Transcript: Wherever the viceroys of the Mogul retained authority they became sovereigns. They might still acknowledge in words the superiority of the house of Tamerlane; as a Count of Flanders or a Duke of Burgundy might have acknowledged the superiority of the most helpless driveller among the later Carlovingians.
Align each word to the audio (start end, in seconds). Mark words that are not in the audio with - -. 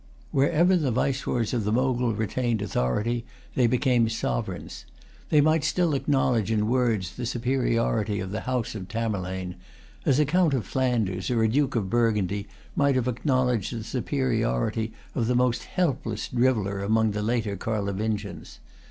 Wherever 0.31 0.75
the 0.77 0.89
viceroys 0.89 1.53
of 1.53 1.63
the 1.63 1.71
Mogul 1.71 2.15
retained 2.15 2.63
authority 2.63 3.23
they 3.53 3.67
became 3.67 4.09
sovereigns. 4.09 4.85
They 5.29 5.41
might 5.41 5.63
still 5.63 5.93
acknowledge 5.93 6.49
in 6.49 6.67
words 6.67 7.15
the 7.17 7.25
superiority 7.27 8.19
of 8.19 8.31
the 8.31 8.39
house 8.39 8.73
of 8.73 8.87
Tamerlane; 8.87 9.57
as 10.03 10.17
a 10.19 10.25
Count 10.25 10.55
of 10.55 10.65
Flanders 10.65 11.29
or 11.29 11.43
a 11.43 11.47
Duke 11.47 11.75
of 11.75 11.91
Burgundy 11.91 12.47
might 12.75 12.95
have 12.95 13.07
acknowledged 13.07 13.71
the 13.77 13.83
superiority 13.83 14.91
of 15.13 15.27
the 15.27 15.35
most 15.35 15.65
helpless 15.65 16.29
driveller 16.29 16.79
among 16.79 17.11
the 17.11 17.21
later 17.21 17.55
Carlovingians. 17.55 18.57